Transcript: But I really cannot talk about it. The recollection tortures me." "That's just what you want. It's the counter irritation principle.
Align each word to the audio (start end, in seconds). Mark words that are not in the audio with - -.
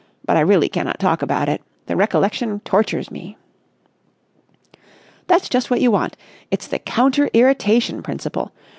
But 0.25 0.35
I 0.35 0.39
really 0.39 0.67
cannot 0.67 0.97
talk 0.97 1.21
about 1.21 1.47
it. 1.47 1.61
The 1.85 1.95
recollection 1.95 2.59
tortures 2.61 3.11
me." 3.11 3.37
"That's 5.27 5.47
just 5.47 5.69
what 5.69 5.79
you 5.81 5.91
want. 5.91 6.17
It's 6.49 6.65
the 6.65 6.79
counter 6.79 7.29
irritation 7.35 8.01
principle. 8.01 8.51